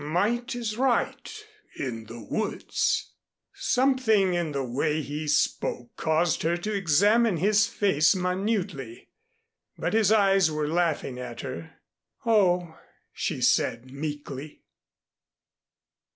[0.03, 1.45] "Might is right
[1.75, 3.11] in the woods."
[3.53, 9.09] Something in the way he spoke caused her to examine his face minutely,
[9.77, 11.75] but his eyes were laughing at her.
[12.25, 12.79] "Oh!"
[13.13, 14.63] she said meekly.